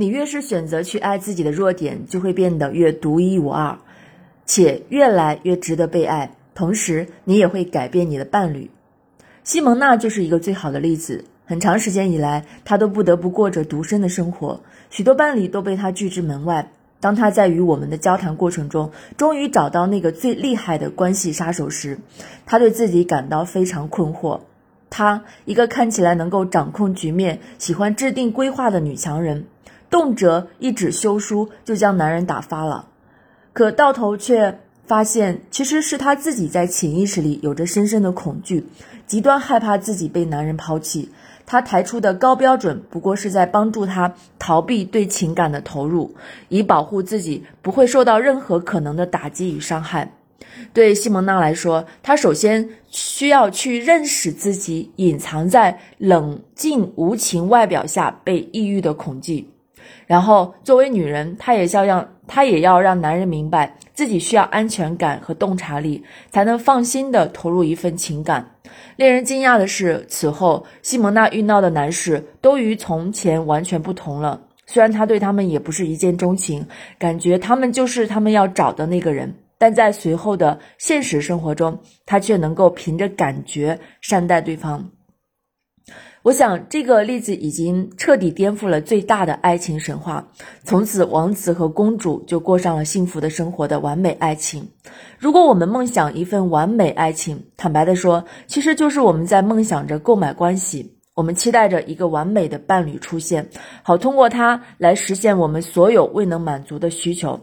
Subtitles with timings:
[0.00, 3.76] 你越是选择去爱自己的弱点，就会变得越独一无二，
[4.46, 6.32] 且越来越值得被爱。
[6.54, 8.70] 同时，你也会改变你的伴侣。
[9.44, 11.26] 西蒙娜就是一个最好的例子。
[11.44, 16.70] 很长时间以来，她都不得不过着独身的生活，许多伴侣都被她拒之门外。
[16.98, 21.98] 当她在与我们的交谈过程中，终于找到那个最厉害的关系杀手时，
[22.46, 24.40] 她对自己感到非常困惑。
[24.88, 29.44] 她，一个看起来能够掌控局面、喜欢制定规划的女强人，
[29.90, 32.88] 动辄一纸休书就将男人打发了，
[33.52, 34.60] 可到头却。
[34.86, 38.66] 发现其实是她自己在潜意识里有着深深的恐惧，
[39.06, 41.12] 极端害怕自己被男人抛弃。
[41.46, 46.16] 她抬出的高标准不过是在帮助她逃避对情感的投入，
[46.48, 50.12] 以保护自己不会受到任何可能的打击与伤害。
[50.72, 59.50] 对西蒙娜来说，她首先需要去认识自己隐藏在冷静无情外表下被抑郁的恐惧，
[60.06, 63.76] 然后作为女人，她也要让她也要让男人明白。
[63.92, 68.52] 自己需要安全感和洞察力，才能放心的投入一份情感。
[68.96, 74.40] 令人惊讶的是，此后西蒙娜遇到的男士都与从前完全不同了。
[74.64, 76.66] 虽然他对他们也不是一见钟情，
[76.98, 84.92] 感觉他们就是他们要找的那个人，但在随后的现实生活中，他却能够凭着感觉善待对方。
[86.22, 90.28] 我想这个例子已经彻底颠覆了最大的爱情神话。
[90.64, 94.68] 从此，王子和公主就过上了幸福的生活的完美爱情。
[95.18, 100.98] 如果我们梦想一份完美爱情，坦白的说，其实就是我们在梦想着购买关系。
[101.14, 103.48] 我们期待着一个完美的伴侣出现，
[103.82, 107.40] 好通过它来实现我们所有未能满足的需求。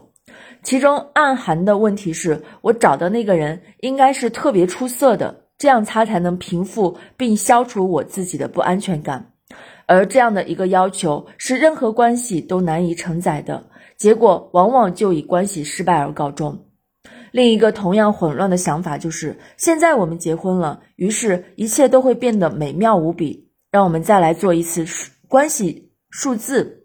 [0.62, 5.47] 其中暗含的问题是我找的那个人应该是特别出色的。
[5.58, 9.32] 这样，他才能平复并消除我自己的不安全感，
[9.86, 16.66] 而这样的一个要求是任何关系都难以承载的，结果往往就以关系失败而告终。
[17.32, 23.48] 另一个同样混乱的想法就是，现在我们结婚了，于是一切都会变得美妙无比。
[23.70, 26.84] 让我们再来做一次数关系数字，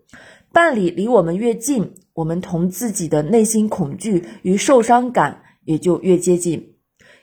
[0.51, 6.72] 伴侣离我们越近，我们同自己的内心恐惧与受伤感也就越接近。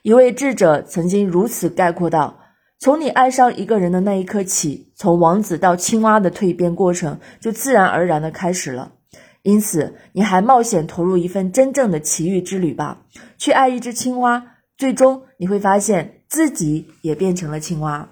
[0.02, 2.38] 一位智者曾经如此概括道
[2.80, 8.92] ：“从你爱上一个人的那一刻起，从王子到青蛙的蜕变过程就自然而然的开始了。
[9.42, 13.02] 因此，你还冒险投入一份真正的奇遇之旅吧，
[13.36, 14.42] 去爱一只青蛙，
[14.78, 18.08] 最终你会发现自己也变成了青蛙。”